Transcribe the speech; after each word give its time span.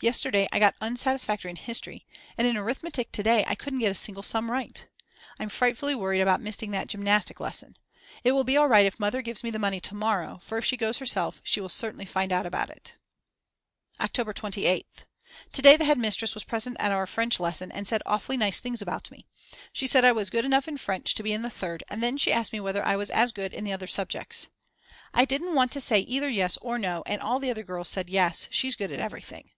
Yesterday 0.00 0.48
I 0.50 0.58
got 0.58 0.74
unsatisfactory 0.80 1.48
in 1.48 1.54
history, 1.54 2.04
and 2.36 2.44
in 2.44 2.56
arithmetic 2.56 3.12
to 3.12 3.22
day 3.22 3.44
I 3.46 3.54
couldn't 3.54 3.78
get 3.78 3.92
a 3.92 3.94
single 3.94 4.24
sum 4.24 4.50
right. 4.50 4.84
I'm 5.38 5.48
frightfully 5.48 5.94
worried 5.94 6.20
about 6.22 6.40
missing 6.40 6.72
that 6.72 6.88
gymnastic 6.88 7.38
lesson. 7.38 7.76
It 8.24 8.32
will 8.32 8.42
be 8.42 8.56
all 8.56 8.66
right 8.68 8.84
if 8.84 8.98
Mother 8.98 9.22
gives 9.22 9.44
me 9.44 9.50
the 9.52 9.60
money 9.60 9.78
to 9.82 9.94
morrow, 9.94 10.40
for 10.42 10.58
if 10.58 10.64
she 10.64 10.76
goes 10.76 10.98
herself 10.98 11.40
she 11.44 11.60
will 11.60 11.68
certainly 11.68 12.04
find 12.04 12.32
out 12.32 12.46
about 12.46 12.68
it. 12.68 12.96
October 14.00 14.32
28th. 14.32 15.04
To 15.52 15.62
day 15.62 15.76
the 15.76 15.84
head 15.84 15.98
mistress 15.98 16.34
was 16.34 16.42
present 16.42 16.78
at 16.80 16.90
our 16.90 17.06
French 17.06 17.38
lesson 17.38 17.70
and 17.70 17.86
said 17.86 18.02
awfully 18.04 18.36
nice 18.36 18.58
things 18.58 18.82
about 18.82 19.08
me. 19.12 19.28
She 19.72 19.86
said 19.86 20.04
I 20.04 20.10
was 20.10 20.30
good 20.30 20.44
enough 20.44 20.66
in 20.66 20.78
French 20.78 21.14
to 21.14 21.22
be 21.22 21.32
in 21.32 21.42
the 21.42 21.48
Third 21.50 21.84
and 21.88 22.02
then 22.02 22.16
she 22.16 22.32
asked 22.32 22.52
me 22.52 22.58
whether 22.58 22.84
I 22.84 22.96
was 22.96 23.12
as 23.12 23.30
good 23.30 23.54
in 23.54 23.62
the 23.62 23.72
other 23.72 23.86
subjects. 23.86 24.48
I 25.14 25.24
didn't 25.24 25.54
want 25.54 25.70
to 25.70 25.80
say 25.80 26.00
either 26.00 26.28
Yes 26.28 26.56
or 26.56 26.76
No, 26.76 27.04
and 27.06 27.22
all 27.22 27.38
the 27.38 27.52
other 27.52 27.62
girls 27.62 27.86
said 27.86 28.10
Yes, 28.10 28.48
she's 28.50 28.74
good 28.74 28.90
at 28.90 28.98
everything. 28.98 29.52